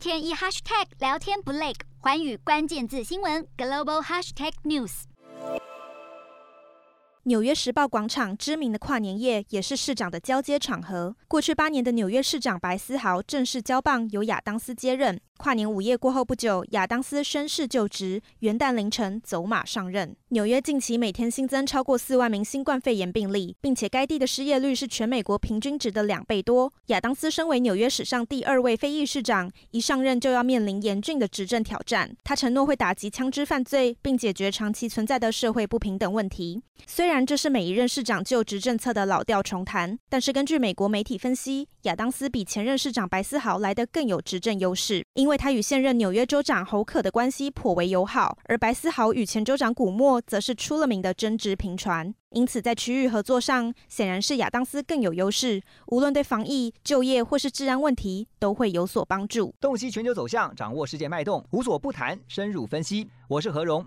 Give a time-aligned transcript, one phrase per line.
[0.00, 5.02] 天一 hashtag 聊天不累，环宇关键字新闻 global hashtag news。
[7.24, 11.14] 纽约时报广场知名的跨年夜也是市长的交接场合。
[11.28, 15.20] 过去八年的纽约市长白思豪正式交棒由亚当斯接任。
[15.40, 20.14] 跨年午夜过后不久，亚当斯宣誓就职，元旦凌晨走马上任。
[20.28, 26.70] 纽约近期每天新增超过四万名新冠肺炎病例，并且该地的失业率是全美国平均值的两倍多。
[26.88, 32.14] 亚当斯身为纽约史上第二位非裔市长，一上任就要面临严峻的执政挑战。
[32.22, 36.62] 他承诺会打击枪支犯罪，并解决长期存在的社会不平等问题。
[36.86, 52.12] 虽然这是每一任市长就职政策的老调重弹，但是根据美国媒体分析，亚当斯比前任市长白思豪来得更有执政优势，因为他与现任纽约州长侯可的关系颇为友好，而白思豪与前州长古默则是出了名的争执频传。
[52.30, 59.54] 因此，在区域合作上，显然是亚当斯更有优势，无论对防疫、就业或是治安问题，都会有所帮助。
[59.60, 63.08] 洞悉全球走向，掌握世界脉动，无所不谈，深入分析。
[63.28, 63.86] 我是何荣。